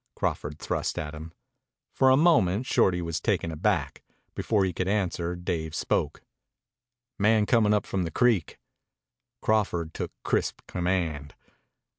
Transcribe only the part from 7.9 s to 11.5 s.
the creek." Crawford took crisp command.